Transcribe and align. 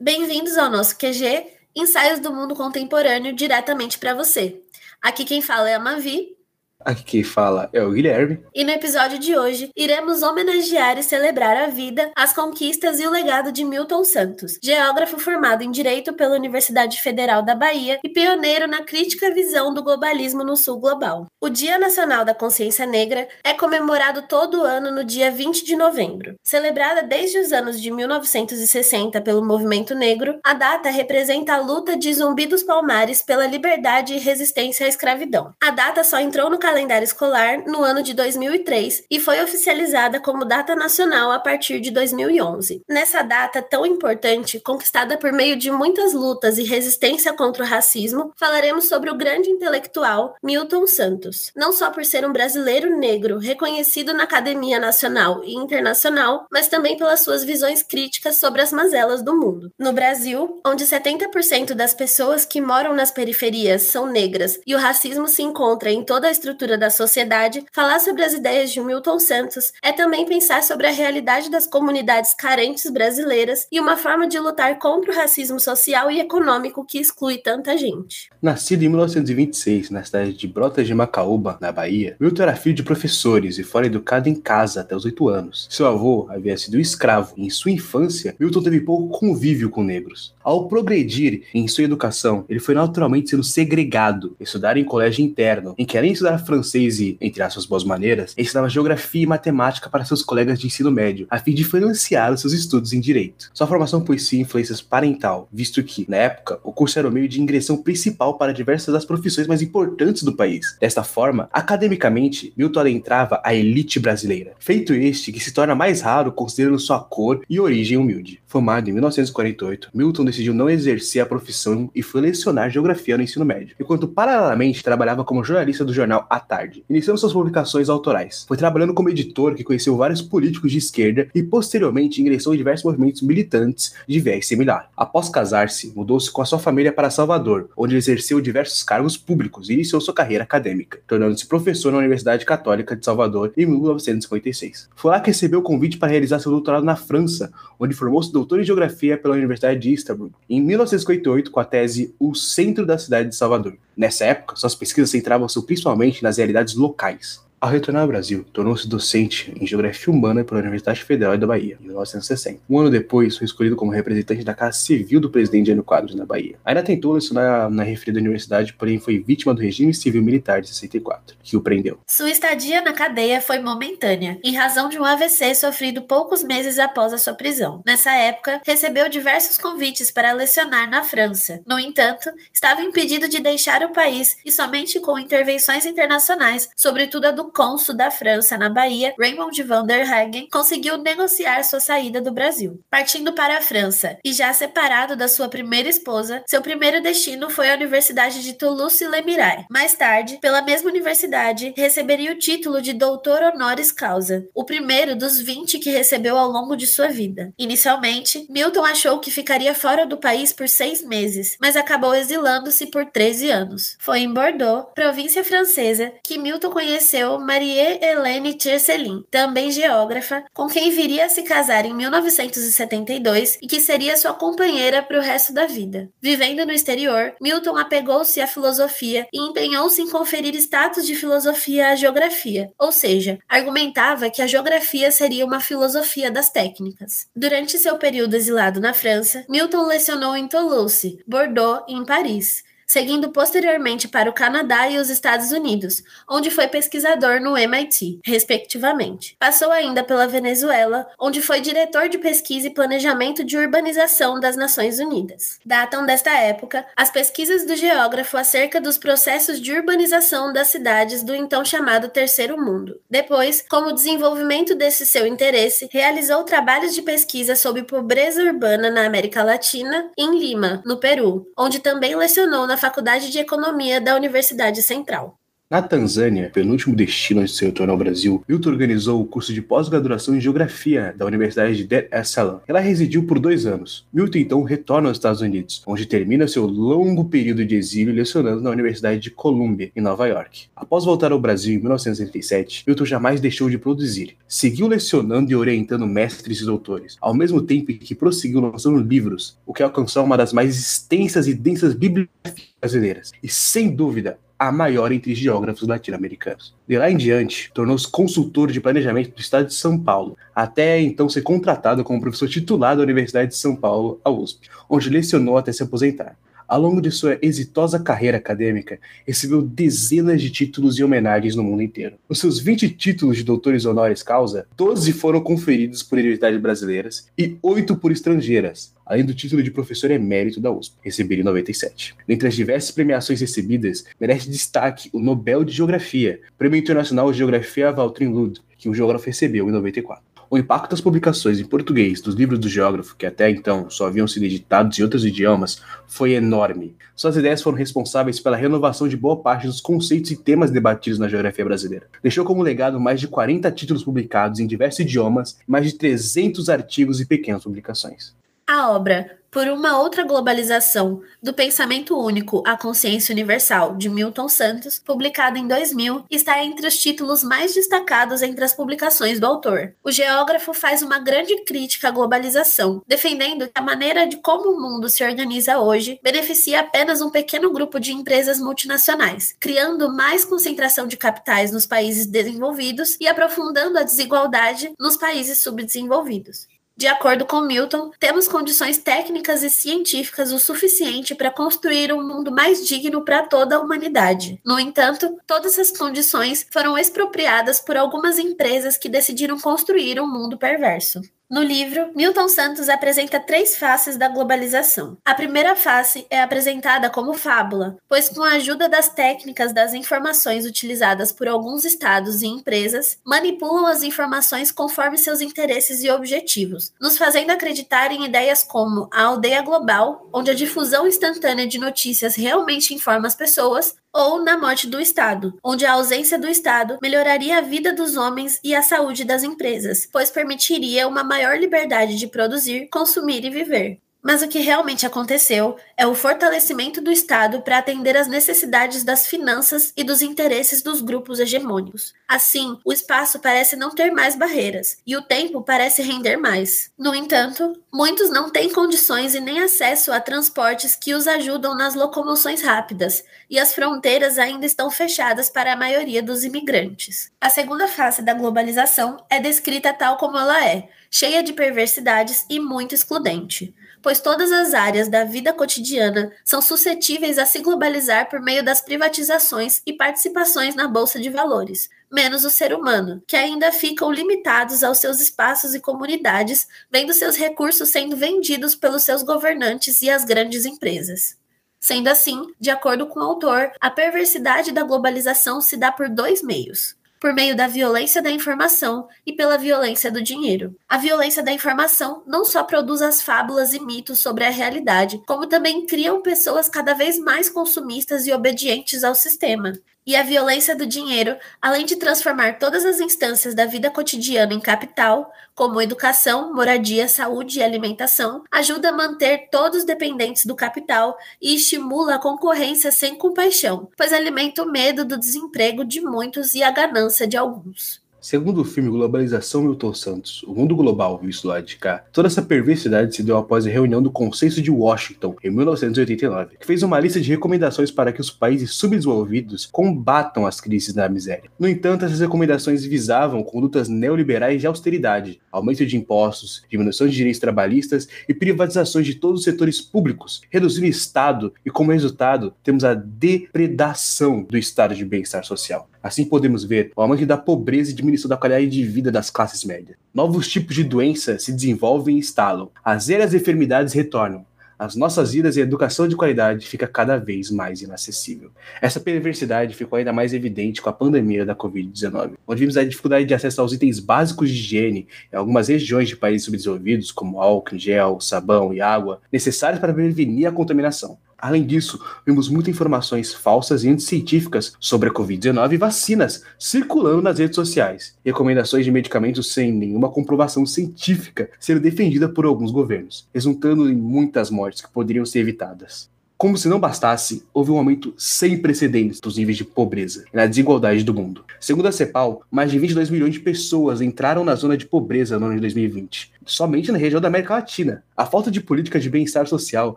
Bem-vindos 0.00 0.58
ao 0.58 0.70
nosso 0.70 0.96
QG, 0.96 1.46
ensaios 1.74 2.20
do 2.20 2.32
mundo 2.32 2.54
contemporâneo 2.54 3.34
diretamente 3.34 3.98
para 3.98 4.14
você. 4.14 4.60
Aqui 5.00 5.24
quem 5.24 5.42
fala 5.42 5.70
é 5.70 5.74
a 5.74 5.80
Mavi 5.80 6.36
Aqui 6.84 7.04
quem 7.04 7.22
fala 7.22 7.68
é 7.72 7.82
o 7.82 7.90
Guilherme. 7.90 8.40
E 8.54 8.64
no 8.64 8.70
episódio 8.70 9.18
de 9.18 9.36
hoje, 9.36 9.70
iremos 9.76 10.22
homenagear 10.22 10.98
e 10.98 11.02
celebrar 11.02 11.56
a 11.56 11.66
vida, 11.66 12.10
as 12.16 12.32
conquistas 12.32 13.00
e 13.00 13.06
o 13.06 13.10
legado 13.10 13.52
de 13.52 13.64
Milton 13.64 14.04
Santos, 14.04 14.58
geógrafo 14.62 15.18
formado 15.18 15.62
em 15.62 15.70
Direito 15.70 16.12
pela 16.12 16.36
Universidade 16.36 17.00
Federal 17.00 17.42
da 17.42 17.54
Bahia 17.54 17.98
e 18.02 18.08
pioneiro 18.08 18.66
na 18.66 18.82
crítica 18.82 19.32
visão 19.32 19.72
do 19.72 19.82
globalismo 19.82 20.44
no 20.44 20.56
sul 20.56 20.78
global. 20.78 21.26
O 21.40 21.48
Dia 21.48 21.78
Nacional 21.78 22.24
da 22.24 22.34
Consciência 22.34 22.86
Negra 22.86 23.28
é 23.44 23.54
comemorado 23.54 24.22
todo 24.22 24.62
ano 24.62 24.90
no 24.90 25.04
dia 25.04 25.30
20 25.30 25.64
de 25.64 25.76
novembro. 25.76 26.34
Celebrada 26.42 27.02
desde 27.02 27.38
os 27.38 27.52
anos 27.52 27.80
de 27.80 27.90
1960 27.90 29.20
pelo 29.20 29.44
movimento 29.44 29.94
negro, 29.94 30.38
a 30.44 30.54
data 30.54 30.90
representa 30.90 31.54
a 31.54 31.60
luta 31.60 31.96
de 31.96 32.12
Zumbi 32.12 32.46
dos 32.46 32.62
Palmares 32.62 33.22
pela 33.22 33.46
liberdade 33.46 34.14
e 34.14 34.18
resistência 34.18 34.86
à 34.86 34.88
escravidão. 34.88 35.52
A 35.62 35.70
data 35.70 36.02
só 36.04 36.18
entrou 36.18 36.50
no 36.50 36.58
calendário 36.72 37.04
escolar 37.04 37.62
no 37.66 37.84
ano 37.84 38.02
de 38.02 38.14
2003 38.14 39.04
e 39.10 39.20
foi 39.20 39.42
oficializada 39.42 40.18
como 40.18 40.42
data 40.42 40.74
nacional 40.74 41.30
a 41.30 41.38
partir 41.38 41.80
de 41.80 41.90
2011. 41.90 42.82
Nessa 42.88 43.22
data 43.22 43.60
tão 43.60 43.84
importante, 43.84 44.58
conquistada 44.58 45.18
por 45.18 45.32
meio 45.32 45.54
de 45.54 45.70
muitas 45.70 46.14
lutas 46.14 46.56
e 46.56 46.62
resistência 46.62 47.34
contra 47.34 47.62
o 47.62 47.66
racismo, 47.66 48.32
falaremos 48.38 48.88
sobre 48.88 49.10
o 49.10 49.14
grande 49.14 49.50
intelectual 49.50 50.34
Milton 50.42 50.86
Santos. 50.86 51.52
Não 51.54 51.74
só 51.74 51.90
por 51.90 52.06
ser 52.06 52.26
um 52.26 52.32
brasileiro 52.32 52.96
negro 52.96 53.36
reconhecido 53.36 54.14
na 54.14 54.22
Academia 54.22 54.80
Nacional 54.80 55.42
e 55.44 55.54
Internacional, 55.54 56.46
mas 56.50 56.68
também 56.68 56.96
pelas 56.96 57.20
suas 57.20 57.44
visões 57.44 57.82
críticas 57.82 58.36
sobre 58.36 58.62
as 58.62 58.72
mazelas 58.72 59.22
do 59.22 59.36
mundo. 59.36 59.70
No 59.78 59.92
Brasil, 59.92 60.58
onde 60.66 60.86
70% 60.86 61.74
das 61.74 61.92
pessoas 61.92 62.46
que 62.46 62.62
moram 62.62 62.94
nas 62.94 63.10
periferias 63.10 63.82
são 63.82 64.06
negras 64.06 64.58
e 64.66 64.74
o 64.74 64.78
racismo 64.78 65.28
se 65.28 65.42
encontra 65.42 65.90
em 65.90 66.02
toda 66.02 66.28
a 66.28 66.30
estrutura 66.30 66.61
estrutura 66.62 66.78
da 66.78 66.90
sociedade, 66.90 67.64
falar 67.72 67.98
sobre 67.98 68.22
as 68.22 68.32
ideias 68.32 68.70
de 68.70 68.80
Milton 68.80 69.18
Santos 69.18 69.72
é 69.82 69.92
também 69.92 70.24
pensar 70.26 70.62
sobre 70.62 70.86
a 70.86 70.92
realidade 70.92 71.50
das 71.50 71.66
comunidades 71.66 72.34
carentes 72.34 72.88
brasileiras 72.90 73.66
e 73.70 73.80
uma 73.80 73.96
forma 73.96 74.28
de 74.28 74.38
lutar 74.38 74.78
contra 74.78 75.10
o 75.10 75.14
racismo 75.14 75.58
social 75.58 76.10
e 76.10 76.20
econômico 76.20 76.84
que 76.84 76.98
exclui 76.98 77.38
tanta 77.38 77.76
gente. 77.76 78.30
Nascido 78.40 78.84
em 78.84 78.88
1926 78.88 79.90
na 79.90 80.04
cidade 80.04 80.34
de 80.34 80.46
Brotas 80.46 80.86
de 80.86 80.94
Macaúba, 80.94 81.58
na 81.60 81.72
Bahia, 81.72 82.16
Milton 82.20 82.42
era 82.42 82.56
filho 82.56 82.76
de 82.76 82.82
professores 82.82 83.58
e 83.58 83.64
fora 83.64 83.86
educado 83.86 84.28
em 84.28 84.34
casa 84.34 84.80
até 84.82 84.94
os 84.94 85.04
oito 85.04 85.28
anos. 85.28 85.66
Seu 85.68 85.86
avô 85.86 86.28
havia 86.30 86.56
sido 86.56 86.78
escravo 86.78 87.34
em 87.36 87.50
sua 87.50 87.72
infância, 87.72 88.36
Milton 88.38 88.62
teve 88.62 88.80
pouco 88.80 89.18
convívio 89.18 89.68
com 89.68 89.82
negros. 89.82 90.32
Ao 90.44 90.68
progredir 90.68 91.42
em 91.54 91.66
sua 91.66 91.84
educação, 91.84 92.44
ele 92.48 92.60
foi 92.60 92.74
naturalmente 92.74 93.30
sendo 93.30 93.42
segregado, 93.42 94.36
estudar 94.38 94.76
em 94.76 94.84
colégio 94.84 95.24
interno, 95.24 95.74
em 95.76 95.84
que 95.84 95.98
além 95.98 96.10
de 96.10 96.18
estudar 96.18 96.38
francês 96.52 97.00
e, 97.00 97.16
entre 97.18 97.42
as 97.42 97.52
suas 97.54 97.64
boas 97.64 97.82
maneiras, 97.82 98.34
ensinava 98.36 98.68
geografia 98.68 99.22
e 99.22 99.26
matemática 99.26 99.88
para 99.88 100.04
seus 100.04 100.22
colegas 100.22 100.58
de 100.58 100.66
ensino 100.66 100.90
médio, 100.90 101.26
a 101.30 101.38
fim 101.38 101.54
de 101.54 101.64
financiar 101.64 102.30
os 102.32 102.42
seus 102.42 102.52
estudos 102.52 102.92
em 102.92 103.00
direito. 103.00 103.50
Sua 103.54 103.66
formação 103.66 104.02
possuía 104.02 104.42
influências 104.42 104.82
parental, 104.82 105.48
visto 105.50 105.82
que, 105.82 106.04
na 106.08 106.18
época, 106.18 106.60
o 106.62 106.72
curso 106.72 106.98
era 106.98 107.08
o 107.08 107.12
meio 107.12 107.28
de 107.28 107.40
ingressão 107.40 107.78
principal 107.78 108.36
para 108.36 108.52
diversas 108.52 108.92
das 108.92 109.04
profissões 109.06 109.46
mais 109.46 109.62
importantes 109.62 110.22
do 110.22 110.36
país. 110.36 110.76
Desta 110.78 111.02
forma, 111.02 111.48
academicamente, 111.52 112.52
Milton 112.56 112.80
adentrava 112.80 113.40
a 113.42 113.54
elite 113.54 113.98
brasileira, 113.98 114.52
feito 114.58 114.92
este 114.92 115.32
que 115.32 115.40
se 115.40 115.52
torna 115.52 115.74
mais 115.74 116.02
raro 116.02 116.32
considerando 116.32 116.78
sua 116.78 117.00
cor 117.00 117.42
e 117.48 117.58
origem 117.58 117.96
humilde. 117.96 118.42
Formado 118.46 118.90
em 118.90 118.92
1948, 118.92 119.88
Milton 119.94 120.26
decidiu 120.26 120.52
não 120.52 120.68
exercer 120.68 121.22
a 121.22 121.26
profissão 121.26 121.90
e 121.94 122.02
foi 122.02 122.20
lecionar 122.20 122.70
geografia 122.70 123.16
no 123.16 123.22
ensino 123.22 123.44
médio, 123.44 123.74
enquanto 123.80 124.06
paralelamente 124.06 124.82
trabalhava 124.82 125.24
como 125.24 125.42
jornalista 125.42 125.84
do 125.84 125.94
jornal 125.94 126.26
A 126.28 126.41
Tarde, 126.46 126.84
iniciando 126.88 127.18
suas 127.18 127.32
publicações 127.32 127.88
autorais. 127.88 128.44
Foi 128.46 128.56
trabalhando 128.56 128.94
como 128.94 129.08
editor 129.08 129.54
que 129.54 129.64
conheceu 129.64 129.96
vários 129.96 130.20
políticos 130.20 130.70
de 130.70 130.78
esquerda 130.78 131.28
e 131.34 131.42
posteriormente 131.42 132.20
ingressou 132.20 132.54
em 132.54 132.58
diversos 132.58 132.84
movimentos 132.84 133.22
militantes 133.22 133.94
de 134.06 134.20
viés 134.20 134.46
similar. 134.46 134.90
Após 134.96 135.28
casar-se, 135.28 135.92
mudou-se 135.94 136.30
com 136.30 136.42
a 136.42 136.44
sua 136.44 136.58
família 136.58 136.92
para 136.92 137.10
Salvador, 137.10 137.70
onde 137.76 137.96
exerceu 137.96 138.40
diversos 138.40 138.82
cargos 138.82 139.16
públicos 139.16 139.68
e 139.68 139.74
iniciou 139.74 140.00
sua 140.00 140.14
carreira 140.14 140.44
acadêmica, 140.44 141.00
tornando-se 141.06 141.46
professor 141.46 141.92
na 141.92 141.98
Universidade 141.98 142.44
Católica 142.44 142.96
de 142.96 143.04
Salvador 143.04 143.52
em 143.56 143.66
1956. 143.66 144.88
Foi 144.94 145.10
lá 145.10 145.20
que 145.20 145.30
recebeu 145.30 145.60
o 145.60 145.62
convite 145.62 145.98
para 145.98 146.10
realizar 146.10 146.38
seu 146.38 146.50
doutorado 146.50 146.84
na 146.84 146.96
França, 146.96 147.52
onde 147.78 147.94
formou-se 147.94 148.32
doutor 148.32 148.60
em 148.60 148.64
Geografia 148.64 149.16
pela 149.16 149.34
Universidade 149.34 149.80
de 149.80 149.92
Istanbul, 149.92 150.30
em 150.48 150.60
1958 150.60 151.50
com 151.50 151.60
a 151.60 151.64
tese 151.64 152.14
O 152.18 152.34
Centro 152.34 152.86
da 152.86 152.98
Cidade 152.98 153.28
de 153.28 153.36
Salvador. 153.36 153.76
Nessa 153.96 154.24
época, 154.24 154.56
suas 154.56 154.74
pesquisas 154.74 155.10
centravam-se 155.10 155.60
principalmente 155.66 156.22
nas 156.22 156.31
realidades 156.36 156.74
locais. 156.74 157.42
Ao 157.62 157.70
retornar 157.70 158.02
ao 158.02 158.08
Brasil, 158.08 158.44
tornou-se 158.52 158.88
docente 158.88 159.54
em 159.56 159.64
Geografia 159.64 160.12
Humana 160.12 160.42
pela 160.42 160.58
Universidade 160.58 161.04
Federal 161.04 161.38
da 161.38 161.46
Bahia, 161.46 161.78
em 161.80 161.84
1960. 161.84 162.58
Um 162.68 162.80
ano 162.80 162.90
depois, 162.90 163.38
foi 163.38 163.44
escolhido 163.44 163.76
como 163.76 163.92
representante 163.92 164.42
da 164.42 164.52
Casa 164.52 164.78
Civil 164.78 165.20
do 165.20 165.30
presidente 165.30 165.68
Jânio 165.68 165.84
Quadros 165.84 166.16
na 166.16 166.26
Bahia. 166.26 166.56
Ainda 166.64 166.82
tentou 166.82 167.12
lecionar 167.12 167.70
na 167.70 167.84
referida 167.84 168.18
universidade, 168.18 168.72
porém 168.72 168.98
foi 168.98 169.20
vítima 169.20 169.54
do 169.54 169.62
regime 169.62 169.94
civil-militar 169.94 170.60
de 170.60 170.70
64, 170.70 171.36
que 171.40 171.56
o 171.56 171.60
prendeu. 171.60 172.00
Sua 172.04 172.30
estadia 172.30 172.82
na 172.82 172.92
cadeia 172.92 173.40
foi 173.40 173.60
momentânea, 173.60 174.40
em 174.42 174.56
razão 174.56 174.88
de 174.88 174.98
um 174.98 175.04
AVC 175.04 175.54
sofrido 175.54 176.02
poucos 176.02 176.42
meses 176.42 176.80
após 176.80 177.12
a 177.12 177.18
sua 177.18 177.34
prisão. 177.34 177.80
Nessa 177.86 178.10
época, 178.10 178.60
recebeu 178.66 179.08
diversos 179.08 179.56
convites 179.56 180.10
para 180.10 180.32
lecionar 180.32 180.90
na 180.90 181.04
França. 181.04 181.60
No 181.64 181.78
entanto, 181.78 182.28
estava 182.52 182.82
impedido 182.82 183.28
de 183.28 183.38
deixar 183.38 183.84
o 183.84 183.92
país 183.92 184.36
e 184.44 184.50
somente 184.50 184.98
com 184.98 185.16
intervenções 185.16 185.86
internacionais, 185.86 186.68
sobretudo 186.74 187.26
a 187.26 187.30
do 187.30 187.51
cônsul 187.52 187.96
da 187.96 188.10
França 188.10 188.56
na 188.56 188.68
Bahia, 188.68 189.14
Raymond 189.18 189.62
van 189.62 189.86
der 189.86 190.10
Hagen, 190.10 190.48
conseguiu 190.50 190.96
negociar 190.98 191.62
sua 191.62 191.80
saída 191.80 192.20
do 192.20 192.32
Brasil. 192.32 192.80
Partindo 192.90 193.32
para 193.32 193.58
a 193.58 193.62
França 193.62 194.18
e 194.24 194.32
já 194.32 194.52
separado 194.52 195.16
da 195.16 195.28
sua 195.28 195.48
primeira 195.48 195.88
esposa, 195.88 196.42
seu 196.46 196.62
primeiro 196.62 197.02
destino 197.02 197.50
foi 197.50 197.70
a 197.70 197.74
Universidade 197.74 198.42
de 198.42 198.54
Toulouse-le-Mirail. 198.54 199.66
Mais 199.70 199.94
tarde, 199.94 200.38
pela 200.40 200.62
mesma 200.62 200.90
universidade, 200.90 201.74
receberia 201.76 202.32
o 202.32 202.38
título 202.38 202.80
de 202.80 202.92
doutor 202.92 203.42
honoris 203.42 203.92
causa, 203.92 204.46
o 204.54 204.64
primeiro 204.64 205.14
dos 205.14 205.38
20 205.40 205.78
que 205.78 205.90
recebeu 205.90 206.36
ao 206.36 206.48
longo 206.48 206.76
de 206.76 206.86
sua 206.86 207.08
vida. 207.08 207.52
Inicialmente, 207.58 208.46
Milton 208.48 208.84
achou 208.84 209.18
que 209.18 209.30
ficaria 209.30 209.74
fora 209.74 210.06
do 210.06 210.16
país 210.16 210.52
por 210.52 210.68
seis 210.68 211.04
meses, 211.04 211.56
mas 211.60 211.76
acabou 211.76 212.14
exilando-se 212.14 212.86
por 212.86 213.06
13 213.06 213.50
anos. 213.50 213.96
Foi 213.98 214.20
em 214.20 214.32
Bordeaux, 214.32 214.88
província 214.94 215.44
francesa, 215.44 216.12
que 216.22 216.38
Milton 216.38 216.70
conheceu 216.70 217.38
Marie-Hélène 217.42 218.54
Tiercelin, 218.54 219.24
também 219.30 219.70
geógrafa, 219.70 220.44
com 220.54 220.66
quem 220.68 220.90
viria 220.90 221.26
a 221.26 221.28
se 221.28 221.42
casar 221.42 221.84
em 221.84 221.94
1972 221.94 223.58
e 223.60 223.66
que 223.66 223.80
seria 223.80 224.16
sua 224.16 224.32
companheira 224.32 225.02
para 225.02 225.18
o 225.18 225.22
resto 225.22 225.52
da 225.52 225.66
vida. 225.66 226.08
Vivendo 226.20 226.64
no 226.64 226.72
exterior, 226.72 227.34
Milton 227.40 227.76
apegou-se 227.76 228.40
à 228.40 228.46
filosofia 228.46 229.26
e 229.32 229.40
empenhou-se 229.40 230.00
em 230.00 230.08
conferir 230.08 230.54
status 230.56 231.06
de 231.06 231.14
filosofia 231.14 231.88
à 231.88 231.96
geografia, 231.96 232.70
ou 232.78 232.92
seja, 232.92 233.38
argumentava 233.48 234.30
que 234.30 234.42
a 234.42 234.46
geografia 234.46 235.10
seria 235.10 235.44
uma 235.44 235.60
filosofia 235.60 236.30
das 236.30 236.50
técnicas. 236.50 237.26
Durante 237.34 237.78
seu 237.78 237.98
período 237.98 238.34
exilado 238.34 238.80
na 238.80 238.94
França, 238.94 239.44
Milton 239.48 239.86
lecionou 239.86 240.36
em 240.36 240.48
Toulouse, 240.48 241.18
Bordeaux 241.26 241.84
e 241.88 241.94
em 241.94 242.04
Paris 242.04 242.62
seguindo 242.86 243.30
posteriormente 243.30 244.08
para 244.08 244.28
o 244.28 244.32
Canadá 244.32 244.88
e 244.88 244.98
os 244.98 245.10
Estados 245.10 245.52
Unidos, 245.52 246.02
onde 246.28 246.50
foi 246.50 246.68
pesquisador 246.68 247.40
no 247.40 247.56
MIT, 247.56 248.20
respectivamente. 248.24 249.36
Passou 249.38 249.70
ainda 249.70 250.04
pela 250.04 250.26
Venezuela, 250.26 251.06
onde 251.18 251.40
foi 251.40 251.60
diretor 251.60 252.08
de 252.08 252.18
pesquisa 252.18 252.66
e 252.66 252.74
planejamento 252.74 253.44
de 253.44 253.56
urbanização 253.56 254.38
das 254.40 254.56
Nações 254.56 254.98
Unidas. 254.98 255.58
Datam 255.64 256.04
desta 256.04 256.30
época 256.30 256.86
as 256.96 257.10
pesquisas 257.10 257.66
do 257.66 257.76
geógrafo 257.76 258.36
acerca 258.36 258.80
dos 258.80 258.98
processos 258.98 259.60
de 259.60 259.72
urbanização 259.72 260.52
das 260.52 260.68
cidades 260.68 261.22
do 261.22 261.34
então 261.34 261.64
chamado 261.64 262.08
Terceiro 262.08 262.60
Mundo. 262.60 263.00
Depois, 263.08 263.64
como 263.68 263.92
desenvolvimento 263.92 264.74
desse 264.74 265.06
seu 265.06 265.26
interesse, 265.26 265.88
realizou 265.90 266.44
trabalhos 266.44 266.94
de 266.94 267.02
pesquisa 267.02 267.56
sobre 267.56 267.82
pobreza 267.82 268.42
urbana 268.42 268.90
na 268.90 269.06
América 269.06 269.42
Latina, 269.42 270.10
em 270.16 270.38
Lima, 270.38 270.82
no 270.84 270.98
Peru, 270.98 271.46
onde 271.56 271.80
também 271.80 272.14
lecionou 272.14 272.66
na 272.72 272.78
Faculdade 272.78 273.28
de 273.28 273.38
Economia 273.38 274.00
da 274.00 274.16
Universidade 274.16 274.82
Central. 274.82 275.38
Na 275.72 275.80
Tanzânia, 275.80 276.50
penúltimo 276.52 276.94
destino 276.94 277.40
onde 277.40 277.50
se 277.50 277.64
retornou 277.64 277.94
ao 277.94 277.98
Brasil, 277.98 278.44
Milton 278.46 278.68
organizou 278.68 279.22
o 279.22 279.24
curso 279.24 279.54
de 279.54 279.62
pós-graduação 279.62 280.36
em 280.36 280.40
Geografia 280.40 281.14
da 281.16 281.24
Universidade 281.24 281.78
de 281.78 281.84
Dar 281.84 282.04
es 282.12 282.28
Salaam. 282.28 282.60
Ela 282.68 282.78
residiu 282.78 283.24
por 283.24 283.38
dois 283.38 283.64
anos. 283.64 284.06
Milton 284.12 284.36
então 284.36 284.62
retorna 284.64 285.08
aos 285.08 285.16
Estados 285.16 285.40
Unidos, 285.40 285.82
onde 285.86 286.04
termina 286.04 286.46
seu 286.46 286.66
longo 286.66 287.24
período 287.24 287.64
de 287.64 287.74
exílio 287.74 288.12
lecionando 288.12 288.60
na 288.60 288.68
Universidade 288.68 289.18
de 289.18 289.30
Columbia, 289.30 289.90
em 289.96 290.02
Nova 290.02 290.26
York. 290.26 290.66
Após 290.76 291.06
voltar 291.06 291.32
ao 291.32 291.40
Brasil 291.40 291.72
em 291.72 291.78
1937, 291.78 292.84
Milton 292.86 293.06
jamais 293.06 293.40
deixou 293.40 293.70
de 293.70 293.78
produzir. 293.78 294.36
Seguiu 294.46 294.86
lecionando 294.86 295.50
e 295.50 295.56
orientando 295.56 296.06
mestres 296.06 296.60
e 296.60 296.66
doutores, 296.66 297.16
ao 297.18 297.32
mesmo 297.32 297.62
tempo 297.62 297.94
que 297.94 298.14
prosseguiu 298.14 298.60
lançando 298.60 298.98
livros, 298.98 299.56
o 299.64 299.72
que 299.72 299.82
alcançou 299.82 300.22
uma 300.22 300.36
das 300.36 300.52
mais 300.52 300.76
extensas 300.76 301.48
e 301.48 301.54
densas 301.54 301.94
bibliografias 301.94 302.72
brasileiras. 302.78 303.32
E 303.42 303.48
sem 303.48 303.94
dúvida, 303.94 304.36
a 304.62 304.70
maior 304.70 305.10
entre 305.10 305.34
geógrafos 305.34 305.88
latino-americanos. 305.88 306.72
De 306.86 306.96
lá 306.96 307.10
em 307.10 307.16
diante, 307.16 307.68
tornou-se 307.74 308.08
consultor 308.08 308.70
de 308.70 308.80
planejamento 308.80 309.34
do 309.34 309.40
estado 309.40 309.66
de 309.66 309.74
São 309.74 309.98
Paulo, 309.98 310.38
até 310.54 311.00
então 311.00 311.28
ser 311.28 311.42
contratado 311.42 312.04
como 312.04 312.20
professor 312.20 312.48
titular 312.48 312.96
da 312.96 313.02
Universidade 313.02 313.48
de 313.48 313.56
São 313.56 313.74
Paulo, 313.74 314.20
a 314.24 314.30
USP, 314.30 314.68
onde 314.88 315.10
lecionou 315.10 315.58
até 315.58 315.72
se 315.72 315.82
aposentar. 315.82 316.36
Ao 316.72 316.80
longo 316.80 317.02
de 317.02 317.10
sua 317.10 317.38
exitosa 317.42 317.98
carreira 317.98 318.38
acadêmica, 318.38 318.98
recebeu 319.26 319.60
dezenas 319.60 320.40
de 320.40 320.48
títulos 320.48 320.98
e 320.98 321.04
homenagens 321.04 321.54
no 321.54 321.62
mundo 321.62 321.82
inteiro. 321.82 322.14
Os 322.26 322.38
seus 322.40 322.58
20 322.58 322.88
títulos 322.88 323.36
de 323.36 323.44
doutores 323.44 323.84
honoris 323.84 324.22
causa, 324.22 324.66
12 324.74 325.12
foram 325.12 325.42
conferidos 325.42 326.02
por 326.02 326.16
universidades 326.16 326.58
brasileiras 326.58 327.28
e 327.36 327.58
8 327.60 327.94
por 327.96 328.10
estrangeiras, 328.10 328.94
além 329.04 329.22
do 329.22 329.34
título 329.34 329.62
de 329.62 329.70
professor 329.70 330.10
emérito 330.10 330.62
da 330.62 330.72
USP, 330.72 330.96
recebido 331.02 331.40
em 331.40 331.44
97. 331.44 332.14
Dentre 332.26 332.48
as 332.48 332.54
diversas 332.54 332.90
premiações 332.90 333.42
recebidas, 333.42 334.06
merece 334.18 334.48
destaque 334.48 335.10
o 335.12 335.20
Nobel 335.20 335.64
de 335.64 335.72
Geografia, 335.72 336.40
Prêmio 336.56 336.78
Internacional 336.78 337.30
de 337.30 337.36
Geografia 337.36 337.92
Valtrin 337.92 338.28
Lud, 338.28 338.62
que 338.78 338.88
o 338.88 338.94
geógrafo 338.94 339.26
recebeu 339.26 339.68
em 339.68 339.72
94. 339.72 340.31
O 340.52 340.58
impacto 340.58 340.90
das 340.90 341.00
publicações 341.00 341.58
em 341.58 341.64
português 341.64 342.20
dos 342.20 342.34
livros 342.34 342.58
do 342.58 342.68
geógrafo, 342.68 343.16
que 343.16 343.24
até 343.24 343.48
então 343.48 343.88
só 343.88 344.06
haviam 344.06 344.28
sido 344.28 344.44
editados 344.44 344.98
em 344.98 345.02
outros 345.02 345.24
idiomas, 345.24 345.80
foi 346.06 346.32
enorme. 346.32 346.94
Suas 347.16 347.38
ideias 347.38 347.62
foram 347.62 347.78
responsáveis 347.78 348.38
pela 348.38 348.54
renovação 348.54 349.08
de 349.08 349.16
boa 349.16 349.38
parte 349.38 349.66
dos 349.66 349.80
conceitos 349.80 350.30
e 350.30 350.36
temas 350.36 350.70
debatidos 350.70 351.18
na 351.18 351.26
geografia 351.26 351.64
brasileira. 351.64 352.06
Deixou 352.22 352.44
como 352.44 352.60
legado 352.60 353.00
mais 353.00 353.18
de 353.18 353.28
40 353.28 353.72
títulos 353.72 354.04
publicados 354.04 354.60
em 354.60 354.66
diversos 354.66 355.00
idiomas 355.00 355.56
mais 355.66 355.86
de 355.86 355.94
300 355.94 356.68
artigos 356.68 357.18
e 357.18 357.24
pequenas 357.24 357.64
publicações. 357.64 358.34
A 358.72 358.88
obra 358.88 359.38
Por 359.50 359.68
uma 359.68 360.00
outra 360.00 360.24
globalização, 360.24 361.20
do 361.42 361.52
pensamento 361.52 362.18
único 362.18 362.62
à 362.66 362.74
consciência 362.74 363.30
universal, 363.30 363.94
de 363.96 364.08
Milton 364.08 364.48
Santos, 364.48 364.98
publicada 364.98 365.58
em 365.58 365.68
2000, 365.68 366.24
está 366.30 366.64
entre 366.64 366.86
os 366.86 366.96
títulos 366.96 367.42
mais 367.42 367.74
destacados 367.74 368.40
entre 368.40 368.64
as 368.64 368.72
publicações 368.72 369.38
do 369.38 369.44
autor. 369.44 369.94
O 370.02 370.10
geógrafo 370.10 370.72
faz 370.72 371.02
uma 371.02 371.18
grande 371.18 371.64
crítica 371.64 372.08
à 372.08 372.10
globalização, 372.10 373.02
defendendo 373.06 373.66
que 373.66 373.72
a 373.74 373.82
maneira 373.82 374.26
de 374.26 374.38
como 374.38 374.70
o 374.70 374.80
mundo 374.80 375.10
se 375.10 375.22
organiza 375.22 375.78
hoje 375.78 376.18
beneficia 376.22 376.80
apenas 376.80 377.20
um 377.20 377.28
pequeno 377.28 377.70
grupo 377.70 378.00
de 378.00 378.14
empresas 378.14 378.58
multinacionais, 378.58 379.54
criando 379.60 380.10
mais 380.10 380.46
concentração 380.46 381.06
de 381.06 381.18
capitais 381.18 381.70
nos 381.70 381.84
países 381.84 382.24
desenvolvidos 382.24 383.18
e 383.20 383.28
aprofundando 383.28 383.98
a 383.98 384.02
desigualdade 384.02 384.94
nos 384.98 385.18
países 385.18 385.62
subdesenvolvidos. 385.62 386.71
De 386.96 387.06
acordo 387.06 387.46
com 387.46 387.62
Milton, 387.62 388.10
temos 388.20 388.46
condições 388.46 388.98
técnicas 388.98 389.62
e 389.62 389.70
científicas 389.70 390.52
o 390.52 390.58
suficiente 390.58 391.34
para 391.34 391.50
construir 391.50 392.12
um 392.12 392.26
mundo 392.26 392.52
mais 392.52 392.86
digno 392.86 393.24
para 393.24 393.42
toda 393.46 393.76
a 393.76 393.80
humanidade. 393.80 394.60
No 394.64 394.78
entanto, 394.78 395.36
todas 395.46 395.78
essas 395.78 395.96
condições 395.96 396.66
foram 396.70 396.96
expropriadas 396.96 397.80
por 397.80 397.96
algumas 397.96 398.38
empresas 398.38 398.96
que 398.96 399.08
decidiram 399.08 399.58
construir 399.58 400.20
um 400.20 400.26
mundo 400.26 400.58
perverso. 400.58 401.20
No 401.52 401.62
livro, 401.62 402.10
Milton 402.14 402.48
Santos 402.48 402.88
apresenta 402.88 403.38
três 403.38 403.76
faces 403.76 404.16
da 404.16 404.26
globalização. 404.26 405.18
A 405.22 405.34
primeira 405.34 405.76
face 405.76 406.26
é 406.30 406.40
apresentada 406.40 407.10
como 407.10 407.34
fábula, 407.34 407.98
pois, 408.08 408.30
com 408.30 408.42
a 408.42 408.52
ajuda 408.52 408.88
das 408.88 409.10
técnicas 409.10 409.70
das 409.70 409.92
informações 409.92 410.64
utilizadas 410.64 411.30
por 411.30 411.46
alguns 411.46 411.84
estados 411.84 412.40
e 412.40 412.46
empresas, 412.46 413.18
manipulam 413.22 413.84
as 413.84 414.02
informações 414.02 414.72
conforme 414.72 415.18
seus 415.18 415.42
interesses 415.42 416.02
e 416.02 416.10
objetivos, 416.10 416.90
nos 416.98 417.18
fazendo 417.18 417.50
acreditar 417.50 418.10
em 418.10 418.24
ideias 418.24 418.64
como 418.64 419.06
a 419.12 419.24
aldeia 419.24 419.60
global, 419.60 420.26
onde 420.32 420.50
a 420.50 420.54
difusão 420.54 421.06
instantânea 421.06 421.66
de 421.66 421.76
notícias 421.76 422.34
realmente 422.34 422.94
informa 422.94 423.26
as 423.26 423.34
pessoas, 423.34 423.94
ou 424.12 424.44
na 424.44 424.58
morte 424.58 424.86
do 424.86 425.00
Estado, 425.00 425.58
onde 425.64 425.86
a 425.86 425.92
ausência 425.92 426.38
do 426.38 426.48
Estado 426.48 426.98
melhoraria 427.00 427.58
a 427.58 427.62
vida 427.62 427.92
dos 427.92 428.16
homens 428.16 428.60
e 428.62 428.74
a 428.74 428.82
saúde 428.82 429.24
das 429.24 429.42
empresas, 429.42 430.08
pois 430.12 430.30
permitiria 430.30 431.08
uma 431.08 431.24
maior 431.24 431.58
liberdade 431.58 432.16
de 432.16 432.26
produzir, 432.26 432.88
consumir 432.88 433.44
e 433.44 433.50
viver. 433.50 434.00
Mas 434.22 434.40
o 434.40 434.46
que 434.46 434.60
realmente 434.60 435.04
aconteceu 435.04 435.76
é 435.96 436.06
o 436.06 436.14
fortalecimento 436.14 437.00
do 437.00 437.10
Estado 437.10 437.60
para 437.60 437.78
atender 437.78 438.16
às 438.16 438.28
necessidades 438.28 439.02
das 439.02 439.26
finanças 439.26 439.92
e 439.96 440.04
dos 440.04 440.22
interesses 440.22 440.80
dos 440.80 441.00
grupos 441.00 441.40
hegemônicos. 441.40 442.14
Assim, 442.28 442.78
o 442.84 442.92
espaço 442.92 443.40
parece 443.40 443.74
não 443.74 443.90
ter 443.90 444.12
mais 444.12 444.36
barreiras 444.36 444.98
e 445.04 445.16
o 445.16 445.22
tempo 445.22 445.60
parece 445.60 446.02
render 446.02 446.36
mais. 446.36 446.92
No 446.96 447.12
entanto, 447.12 447.72
muitos 447.92 448.30
não 448.30 448.48
têm 448.48 448.70
condições 448.70 449.34
e 449.34 449.40
nem 449.40 449.60
acesso 449.60 450.12
a 450.12 450.20
transportes 450.20 450.94
que 450.94 451.14
os 451.14 451.26
ajudam 451.26 451.74
nas 451.74 451.96
locomoções 451.96 452.62
rápidas, 452.62 453.24
e 453.50 453.58
as 453.58 453.74
fronteiras 453.74 454.38
ainda 454.38 454.64
estão 454.64 454.90
fechadas 454.90 455.50
para 455.50 455.72
a 455.72 455.76
maioria 455.76 456.22
dos 456.22 456.44
imigrantes. 456.44 457.30
A 457.40 457.50
segunda 457.50 457.88
face 457.88 458.22
da 458.22 458.34
globalização 458.34 459.16
é 459.28 459.40
descrita 459.40 459.92
tal 459.92 460.16
como 460.16 460.38
ela 460.38 460.64
é, 460.64 460.88
cheia 461.10 461.42
de 461.42 461.52
perversidades 461.52 462.46
e 462.48 462.60
muito 462.60 462.94
excludente 462.94 463.74
pois 464.02 464.11
todas 464.20 464.50
as 464.50 464.74
áreas 464.74 465.08
da 465.08 465.24
vida 465.24 465.52
cotidiana 465.52 466.32
são 466.44 466.60
suscetíveis 466.60 467.38
a 467.38 467.46
se 467.46 467.60
globalizar 467.60 468.28
por 468.28 468.40
meio 468.40 468.64
das 468.64 468.80
privatizações 468.80 469.82
e 469.86 469.92
participações 469.92 470.74
na 470.74 470.88
bolsa 470.88 471.20
de 471.20 471.30
valores, 471.30 471.88
menos 472.10 472.44
o 472.44 472.50
ser 472.50 472.74
humano, 472.74 473.22
que 473.26 473.36
ainda 473.36 473.70
ficam 473.70 474.10
limitados 474.10 474.82
aos 474.82 474.98
seus 474.98 475.20
espaços 475.20 475.74
e 475.74 475.80
comunidades, 475.80 476.66
vendo 476.90 477.12
seus 477.12 477.36
recursos 477.36 477.88
sendo 477.88 478.16
vendidos 478.16 478.74
pelos 478.74 479.02
seus 479.02 479.22
governantes 479.22 480.02
e 480.02 480.10
as 480.10 480.24
grandes 480.24 480.64
empresas. 480.64 481.36
Sendo 481.78 482.08
assim, 482.08 482.52
de 482.60 482.70
acordo 482.70 483.06
com 483.06 483.20
o 483.20 483.24
autor, 483.24 483.72
a 483.80 483.90
perversidade 483.90 484.72
da 484.72 484.82
globalização 484.82 485.60
se 485.60 485.76
dá 485.76 485.90
por 485.90 486.08
dois 486.08 486.42
meios 486.42 486.96
por 487.22 487.32
meio 487.32 487.54
da 487.54 487.68
violência 487.68 488.20
da 488.20 488.32
informação 488.32 489.06
e 489.24 489.32
pela 489.32 489.56
violência 489.56 490.10
do 490.10 490.20
dinheiro. 490.20 490.76
A 490.88 490.98
violência 490.98 491.40
da 491.40 491.52
informação 491.52 492.24
não 492.26 492.44
só 492.44 492.64
produz 492.64 493.00
as 493.00 493.22
fábulas 493.22 493.72
e 493.72 493.78
mitos 493.78 494.18
sobre 494.18 494.42
a 494.44 494.50
realidade, 494.50 495.22
como 495.24 495.46
também 495.46 495.86
criam 495.86 496.20
pessoas 496.20 496.68
cada 496.68 496.94
vez 496.94 497.20
mais 497.20 497.48
consumistas 497.48 498.26
e 498.26 498.32
obedientes 498.32 499.04
ao 499.04 499.14
sistema. 499.14 499.72
E 500.04 500.16
a 500.16 500.22
violência 500.24 500.74
do 500.74 500.84
dinheiro, 500.84 501.36
além 501.60 501.86
de 501.86 501.94
transformar 501.94 502.58
todas 502.58 502.84
as 502.84 502.98
instâncias 502.98 503.54
da 503.54 503.66
vida 503.66 503.88
cotidiana 503.88 504.52
em 504.52 504.58
capital, 504.58 505.32
como 505.54 505.80
educação, 505.80 506.52
moradia, 506.52 507.06
saúde 507.06 507.60
e 507.60 507.62
alimentação, 507.62 508.42
ajuda 508.50 508.88
a 508.88 508.92
manter 508.92 509.48
todos 509.48 509.84
dependentes 509.84 510.44
do 510.44 510.56
capital 510.56 511.16
e 511.40 511.54
estimula 511.54 512.16
a 512.16 512.18
concorrência 512.18 512.90
sem 512.90 513.14
compaixão, 513.14 513.88
pois 513.96 514.12
alimenta 514.12 514.64
o 514.64 514.70
medo 514.70 515.04
do 515.04 515.16
desemprego 515.16 515.84
de 515.84 516.00
muitos 516.00 516.54
e 516.54 516.64
a 516.64 516.70
ganância 516.72 517.24
de 517.24 517.36
alguns. 517.36 518.01
Segundo 518.22 518.60
o 518.60 518.64
filme 518.64 518.88
Globalização 518.88 519.62
Milton 519.62 519.92
Santos, 519.92 520.44
o 520.44 520.54
mundo 520.54 520.76
global 520.76 521.18
visto 521.18 521.48
lá 521.48 521.60
de 521.60 521.74
cá, 521.74 522.04
toda 522.12 522.28
essa 522.28 522.40
perversidade 522.40 523.16
se 523.16 523.20
deu 523.20 523.36
após 523.36 523.66
a 523.66 523.68
reunião 523.68 524.00
do 524.00 524.12
Consenso 524.12 524.62
de 524.62 524.70
Washington, 524.70 525.34
em 525.42 525.50
1989, 525.50 526.56
que 526.60 526.64
fez 526.64 526.84
uma 526.84 527.00
lista 527.00 527.20
de 527.20 527.28
recomendações 527.28 527.90
para 527.90 528.12
que 528.12 528.20
os 528.20 528.30
países 528.30 528.74
subdesenvolvidos 528.74 529.66
combatam 529.72 530.46
as 530.46 530.60
crises 530.60 530.94
da 530.94 531.08
miséria. 531.08 531.50
No 531.58 531.68
entanto, 531.68 532.04
essas 532.04 532.20
recomendações 532.20 532.84
visavam 532.84 533.42
condutas 533.42 533.88
neoliberais 533.88 534.60
de 534.60 534.68
austeridade, 534.68 535.40
aumento 535.50 535.84
de 535.84 535.96
impostos, 535.96 536.62
diminuição 536.70 537.08
de 537.08 537.16
direitos 537.16 537.40
trabalhistas 537.40 538.06
e 538.28 538.32
privatizações 538.32 539.04
de 539.04 539.16
todos 539.16 539.40
os 539.40 539.44
setores 539.44 539.80
públicos, 539.80 540.42
reduzindo 540.48 540.86
o 540.86 540.88
Estado 540.90 541.52
e, 541.66 541.70
como 541.70 541.90
resultado, 541.90 542.54
temos 542.62 542.84
a 542.84 542.94
depredação 542.94 544.44
do 544.44 544.56
estado 544.56 544.94
de 544.94 545.04
bem-estar 545.04 545.44
social. 545.44 545.88
Assim 546.02 546.24
podemos 546.24 546.64
ver 546.64 546.90
o 546.96 547.00
aumento 547.00 547.24
da 547.24 547.36
pobreza 547.36 547.90
e 547.90 547.94
diminuição 547.94 548.28
da 548.28 548.36
qualidade 548.36 548.68
de 548.68 548.84
vida 548.84 549.12
das 549.12 549.30
classes 549.30 549.64
médias. 549.64 549.96
Novos 550.12 550.48
tipos 550.48 550.74
de 550.74 550.82
doença 550.82 551.38
se 551.38 551.52
desenvolvem 551.52 552.16
e 552.16 552.18
instalam. 552.18 552.70
As 552.84 553.08
eras 553.08 553.32
enfermidades 553.32 553.92
retornam. 553.92 554.44
As 554.82 554.96
nossas 554.96 555.32
vidas 555.32 555.56
e 555.56 555.60
a 555.60 555.62
educação 555.62 556.08
de 556.08 556.16
qualidade 556.16 556.66
fica 556.66 556.88
cada 556.88 557.16
vez 557.16 557.52
mais 557.52 557.82
inacessível. 557.82 558.50
Essa 558.80 558.98
perversidade 558.98 559.76
ficou 559.76 559.96
ainda 559.96 560.12
mais 560.12 560.34
evidente 560.34 560.82
com 560.82 560.88
a 560.90 560.92
pandemia 560.92 561.46
da 561.46 561.54
Covid-19, 561.54 562.32
onde 562.48 562.60
vimos 562.60 562.76
a 562.76 562.82
dificuldade 562.82 563.24
de 563.24 563.32
acesso 563.32 563.60
aos 563.60 563.72
itens 563.72 564.00
básicos 564.00 564.50
de 564.50 564.56
higiene 564.56 565.06
em 565.32 565.36
algumas 565.36 565.68
regiões 565.68 566.08
de 566.08 566.16
países 566.16 566.46
subdesenvolvidos, 566.46 567.12
como 567.12 567.40
álcool, 567.40 567.78
gel, 567.78 568.20
sabão 568.20 568.74
e 568.74 568.80
água, 568.80 569.20
necessários 569.30 569.78
para 569.78 569.94
prevenir 569.94 570.48
a 570.48 570.52
contaminação. 570.52 571.16
Além 571.42 571.66
disso, 571.66 571.98
vimos 572.24 572.48
muitas 572.48 572.72
informações 572.72 573.34
falsas 573.34 573.82
e 573.82 573.88
anticientíficas 573.88 574.74
sobre 574.78 575.08
a 575.08 575.12
Covid-19 575.12 575.72
e 575.72 575.76
vacinas 575.76 576.44
circulando 576.56 577.20
nas 577.20 577.40
redes 577.40 577.56
sociais. 577.56 578.16
Recomendações 578.24 578.84
de 578.84 578.92
medicamentos 578.92 579.52
sem 579.52 579.72
nenhuma 579.72 580.08
comprovação 580.08 580.64
científica 580.64 581.50
sendo 581.58 581.80
defendida 581.80 582.28
por 582.28 582.44
alguns 582.44 582.70
governos, 582.70 583.28
resultando 583.34 583.90
em 583.90 583.96
muitas 583.96 584.50
mortes 584.50 584.82
que 584.82 584.92
poderiam 584.92 585.26
ser 585.26 585.40
evitadas. 585.40 586.11
Como 586.42 586.58
se 586.58 586.68
não 586.68 586.80
bastasse, 586.80 587.44
houve 587.54 587.70
um 587.70 587.76
aumento 587.76 588.12
sem 588.18 588.58
precedentes 588.58 589.20
dos 589.20 589.36
níveis 589.36 589.56
de 589.56 589.64
pobreza 589.64 590.24
e 590.32 590.36
na 590.36 590.44
desigualdade 590.44 591.04
do 591.04 591.14
mundo. 591.14 591.44
Segundo 591.60 591.86
a 591.86 591.92
CEPAL, 591.92 592.42
mais 592.50 592.72
de 592.72 592.80
22 592.80 593.10
milhões 593.10 593.34
de 593.34 593.38
pessoas 593.38 594.00
entraram 594.00 594.44
na 594.44 594.56
zona 594.56 594.76
de 594.76 594.84
pobreza 594.84 595.38
no 595.38 595.46
ano 595.46 595.54
de 595.54 595.60
2020, 595.60 596.32
somente 596.44 596.90
na 596.90 596.98
região 596.98 597.20
da 597.20 597.28
América 597.28 597.54
Latina. 597.54 598.02
A 598.16 598.26
falta 598.26 598.50
de 598.50 598.60
política 598.60 598.98
de 598.98 599.08
bem-estar 599.08 599.46
social 599.46 599.96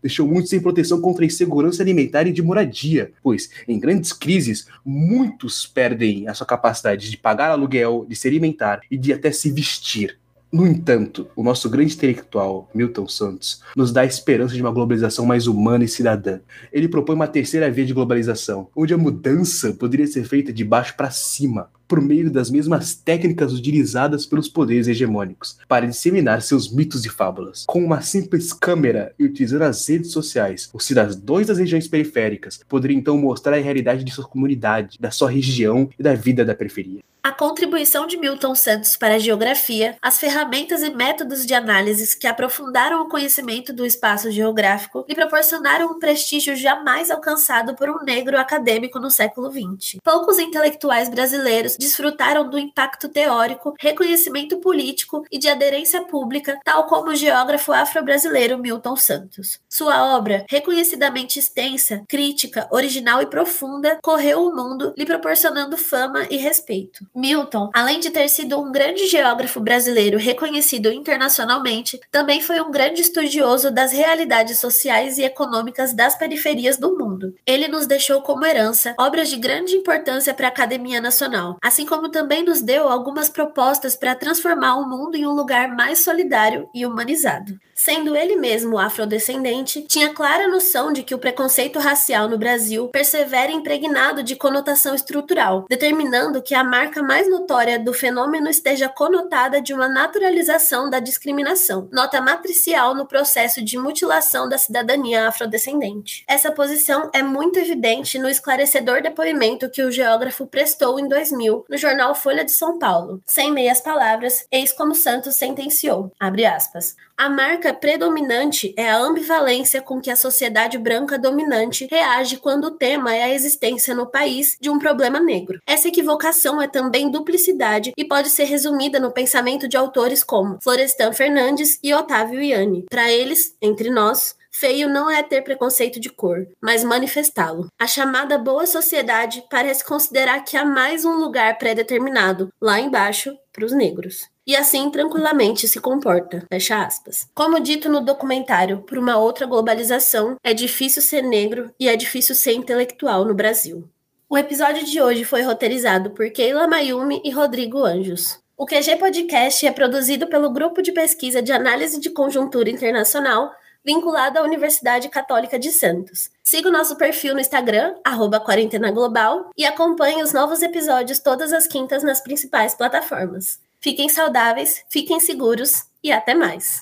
deixou 0.00 0.26
muitos 0.26 0.48
sem 0.48 0.60
proteção 0.60 0.98
contra 0.98 1.24
a 1.24 1.26
insegurança 1.26 1.82
alimentar 1.82 2.26
e 2.26 2.32
de 2.32 2.40
moradia, 2.40 3.12
pois, 3.22 3.50
em 3.68 3.78
grandes 3.78 4.14
crises, 4.14 4.66
muitos 4.82 5.66
perdem 5.66 6.26
a 6.26 6.32
sua 6.32 6.46
capacidade 6.46 7.10
de 7.10 7.18
pagar 7.18 7.50
aluguel, 7.50 8.06
de 8.08 8.16
se 8.16 8.26
alimentar 8.26 8.80
e 8.90 8.96
de 8.96 9.12
até 9.12 9.30
se 9.30 9.52
vestir. 9.52 10.19
No 10.52 10.66
entanto, 10.66 11.28
o 11.36 11.44
nosso 11.44 11.70
grande 11.70 11.94
intelectual, 11.94 12.68
Milton 12.74 13.06
Santos, 13.06 13.62
nos 13.76 13.92
dá 13.92 14.00
a 14.00 14.06
esperança 14.06 14.52
de 14.52 14.60
uma 14.60 14.72
globalização 14.72 15.24
mais 15.24 15.46
humana 15.46 15.84
e 15.84 15.88
cidadã. 15.88 16.40
Ele 16.72 16.88
propõe 16.88 17.14
uma 17.14 17.28
terceira 17.28 17.70
via 17.70 17.86
de 17.86 17.94
globalização, 17.94 18.66
onde 18.74 18.92
a 18.92 18.98
mudança 18.98 19.72
poderia 19.72 20.08
ser 20.08 20.24
feita 20.24 20.52
de 20.52 20.64
baixo 20.64 20.96
para 20.96 21.08
cima, 21.08 21.70
por 21.86 22.00
meio 22.00 22.32
das 22.32 22.50
mesmas 22.50 22.96
técnicas 22.96 23.52
utilizadas 23.52 24.26
pelos 24.26 24.48
poderes 24.48 24.88
hegemônicos 24.88 25.56
para 25.68 25.86
disseminar 25.86 26.42
seus 26.42 26.72
mitos 26.72 27.04
e 27.04 27.08
fábulas. 27.08 27.64
Com 27.66 27.84
uma 27.84 28.00
simples 28.00 28.52
câmera 28.52 29.14
e 29.16 29.24
utilizando 29.24 29.62
as 29.62 29.88
redes 29.88 30.10
sociais, 30.10 30.68
os 30.74 30.84
cidadãos 30.84 31.46
das 31.46 31.58
regiões 31.58 31.86
periféricas 31.86 32.60
poderiam 32.68 32.98
então 32.98 33.16
mostrar 33.16 33.56
a 33.56 33.60
realidade 33.60 34.02
de 34.02 34.10
sua 34.10 34.24
comunidade, 34.24 34.98
da 35.00 35.12
sua 35.12 35.30
região 35.30 35.88
e 35.96 36.02
da 36.02 36.14
vida 36.14 36.44
da 36.44 36.56
periferia. 36.56 37.02
A 37.22 37.32
contribuição 37.32 38.06
de 38.06 38.16
Milton 38.16 38.54
Santos 38.54 38.96
para 38.96 39.16
a 39.16 39.18
geografia, 39.18 39.94
as 40.00 40.18
ferramentas 40.18 40.82
e 40.82 40.88
métodos 40.88 41.44
de 41.44 41.52
análises 41.52 42.14
que 42.14 42.26
aprofundaram 42.26 43.02
o 43.02 43.10
conhecimento 43.10 43.74
do 43.74 43.84
espaço 43.84 44.30
geográfico 44.30 45.04
lhe 45.06 45.14
proporcionaram 45.14 45.90
um 45.90 45.98
prestígio 45.98 46.56
jamais 46.56 47.10
alcançado 47.10 47.74
por 47.74 47.90
um 47.90 48.02
negro 48.02 48.38
acadêmico 48.38 48.98
no 48.98 49.10
século 49.10 49.50
XX. 49.52 49.98
Poucos 50.02 50.38
intelectuais 50.38 51.10
brasileiros 51.10 51.76
desfrutaram 51.76 52.48
do 52.48 52.58
impacto 52.58 53.06
teórico, 53.06 53.74
reconhecimento 53.78 54.56
político 54.56 55.22
e 55.30 55.38
de 55.38 55.48
aderência 55.48 56.02
pública, 56.02 56.58
tal 56.64 56.86
como 56.86 57.10
o 57.10 57.14
geógrafo 57.14 57.70
afro-brasileiro 57.70 58.56
Milton 58.56 58.96
Santos. 58.96 59.60
Sua 59.68 60.16
obra, 60.16 60.46
reconhecidamente 60.48 61.38
extensa, 61.38 62.02
crítica, 62.08 62.66
original 62.70 63.20
e 63.20 63.26
profunda, 63.26 63.98
correu 64.02 64.46
o 64.46 64.56
mundo, 64.56 64.94
lhe 64.96 65.04
proporcionando 65.04 65.76
fama 65.76 66.26
e 66.30 66.38
respeito. 66.38 67.09
Milton, 67.14 67.70
além 67.74 67.98
de 67.98 68.10
ter 68.10 68.28
sido 68.28 68.60
um 68.60 68.70
grande 68.70 69.06
geógrafo 69.06 69.60
brasileiro 69.60 70.18
reconhecido 70.18 70.92
internacionalmente, 70.92 72.00
também 72.10 72.40
foi 72.40 72.60
um 72.60 72.70
grande 72.70 73.00
estudioso 73.00 73.70
das 73.70 73.92
realidades 73.92 74.60
sociais 74.60 75.18
e 75.18 75.24
econômicas 75.24 75.92
das 75.92 76.16
periferias 76.16 76.76
do 76.76 76.96
mundo. 76.96 77.34
Ele 77.44 77.66
nos 77.66 77.86
deixou 77.86 78.22
como 78.22 78.46
herança 78.46 78.94
obras 78.98 79.28
de 79.28 79.36
grande 79.36 79.74
importância 79.74 80.32
para 80.32 80.46
a 80.46 80.50
Academia 80.50 81.00
Nacional, 81.00 81.56
assim 81.62 81.84
como 81.84 82.08
também 82.08 82.44
nos 82.44 82.62
deu 82.62 82.88
algumas 82.88 83.28
propostas 83.28 83.96
para 83.96 84.14
transformar 84.14 84.76
o 84.76 84.88
mundo 84.88 85.16
em 85.16 85.26
um 85.26 85.32
lugar 85.32 85.74
mais 85.74 85.98
solidário 85.98 86.68
e 86.74 86.86
humanizado. 86.86 87.58
Sendo 87.82 88.14
ele 88.14 88.36
mesmo 88.36 88.78
afrodescendente, 88.78 89.80
tinha 89.88 90.12
clara 90.12 90.46
noção 90.46 90.92
de 90.92 91.02
que 91.02 91.14
o 91.14 91.18
preconceito 91.18 91.78
racial 91.78 92.28
no 92.28 92.36
Brasil 92.36 92.88
persevera 92.88 93.50
impregnado 93.50 94.22
de 94.22 94.36
conotação 94.36 94.94
estrutural, 94.94 95.64
determinando 95.66 96.42
que 96.42 96.54
a 96.54 96.62
marca 96.62 97.02
mais 97.02 97.26
notória 97.30 97.78
do 97.78 97.94
fenômeno 97.94 98.50
esteja 98.50 98.86
conotada 98.86 99.62
de 99.62 99.72
uma 99.72 99.88
naturalização 99.88 100.90
da 100.90 101.00
discriminação, 101.00 101.88
nota 101.90 102.20
matricial 102.20 102.94
no 102.94 103.06
processo 103.06 103.64
de 103.64 103.78
mutilação 103.78 104.46
da 104.46 104.58
cidadania 104.58 105.26
afrodescendente. 105.26 106.22
Essa 106.28 106.52
posição 106.52 107.08
é 107.14 107.22
muito 107.22 107.58
evidente 107.58 108.18
no 108.18 108.28
esclarecedor 108.28 109.00
depoimento 109.00 109.70
que 109.70 109.82
o 109.82 109.90
geógrafo 109.90 110.46
prestou 110.46 111.00
em 111.00 111.08
2000 111.08 111.64
no 111.66 111.78
jornal 111.78 112.14
Folha 112.14 112.44
de 112.44 112.52
São 112.52 112.78
Paulo. 112.78 113.22
Sem 113.24 113.50
meias 113.50 113.80
palavras, 113.80 114.46
eis 114.52 114.70
como 114.70 114.94
Santos 114.94 115.36
sentenciou, 115.36 116.12
abre 116.20 116.44
aspas, 116.44 116.94
a 117.20 117.28
marca 117.28 117.74
predominante 117.74 118.72
é 118.78 118.88
a 118.88 118.96
ambivalência 118.96 119.82
com 119.82 120.00
que 120.00 120.10
a 120.10 120.16
sociedade 120.16 120.78
branca 120.78 121.18
dominante 121.18 121.86
reage 121.90 122.38
quando 122.38 122.64
o 122.64 122.70
tema 122.70 123.14
é 123.14 123.24
a 123.24 123.34
existência 123.34 123.94
no 123.94 124.06
país 124.06 124.56
de 124.58 124.70
um 124.70 124.78
problema 124.78 125.20
negro. 125.20 125.60
Essa 125.66 125.88
equivocação 125.88 126.62
é 126.62 126.66
também 126.66 127.10
duplicidade 127.10 127.92
e 127.94 128.06
pode 128.06 128.30
ser 128.30 128.44
resumida 128.44 128.98
no 128.98 129.12
pensamento 129.12 129.68
de 129.68 129.76
autores 129.76 130.24
como 130.24 130.58
Florestan 130.62 131.12
Fernandes 131.12 131.78
e 131.82 131.92
Otávio 131.92 132.40
Iani. 132.40 132.86
Para 132.88 133.12
eles, 133.12 133.54
entre 133.60 133.90
nós, 133.90 134.34
Feio 134.50 134.88
não 134.88 135.10
é 135.10 135.22
ter 135.22 135.42
preconceito 135.42 136.00
de 136.00 136.08
cor, 136.08 136.46
mas 136.60 136.82
manifestá-lo. 136.82 137.68
A 137.78 137.86
chamada 137.86 138.38
boa 138.38 138.66
sociedade 138.66 139.44
parece 139.50 139.84
considerar 139.84 140.42
que 140.42 140.56
há 140.56 140.64
mais 140.64 141.04
um 141.04 141.16
lugar 141.16 141.58
pré-determinado, 141.58 142.48
lá 142.60 142.80
embaixo, 142.80 143.36
para 143.52 143.64
os 143.64 143.72
negros 143.72 144.29
e 144.46 144.56
assim 144.56 144.90
tranquilamente 144.90 145.68
se 145.68 145.80
comporta. 145.80 146.44
Fecha 146.52 146.84
aspas. 146.84 147.28
Como 147.34 147.60
dito 147.60 147.88
no 147.88 148.00
documentário 148.00 148.78
Por 148.82 148.98
uma 148.98 149.16
outra 149.16 149.46
globalização, 149.46 150.36
é 150.42 150.52
difícil 150.52 151.02
ser 151.02 151.22
negro 151.22 151.72
e 151.78 151.88
é 151.88 151.96
difícil 151.96 152.34
ser 152.34 152.52
intelectual 152.52 153.24
no 153.24 153.34
Brasil. 153.34 153.88
O 154.28 154.38
episódio 154.38 154.84
de 154.84 155.00
hoje 155.00 155.24
foi 155.24 155.42
roteirizado 155.42 156.10
por 156.10 156.30
Keila 156.30 156.68
Mayumi 156.68 157.20
e 157.24 157.30
Rodrigo 157.30 157.84
Anjos. 157.84 158.38
O 158.56 158.66
QG 158.66 158.96
Podcast 158.98 159.66
é 159.66 159.72
produzido 159.72 160.26
pelo 160.26 160.50
Grupo 160.50 160.82
de 160.82 160.92
Pesquisa 160.92 161.42
de 161.42 161.50
Análise 161.50 161.98
de 161.98 162.10
Conjuntura 162.10 162.70
Internacional, 162.70 163.50
vinculado 163.84 164.38
à 164.38 164.42
Universidade 164.42 165.08
Católica 165.08 165.58
de 165.58 165.72
Santos. 165.72 166.30
Siga 166.44 166.68
o 166.68 166.72
nosso 166.72 166.96
perfil 166.96 167.34
no 167.34 167.40
Instagram, 167.40 167.94
arroba 168.04 168.38
Quarentena 168.38 168.90
Global, 168.90 169.50
e 169.56 169.64
acompanhe 169.64 170.22
os 170.22 170.32
novos 170.32 170.62
episódios 170.62 171.18
todas 171.18 171.52
as 171.52 171.66
quintas 171.66 172.02
nas 172.02 172.20
principais 172.20 172.74
plataformas. 172.74 173.58
Fiquem 173.82 174.08
saudáveis, 174.08 174.84
fiquem 174.90 175.18
seguros 175.20 175.86
e 176.02 176.12
até 176.12 176.34
mais! 176.34 176.78